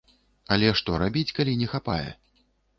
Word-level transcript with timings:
Але 0.55 0.71
што 0.79 0.95
рабіць, 1.05 1.35
калі 1.41 1.53
не 1.63 1.71
хапае? 1.77 2.09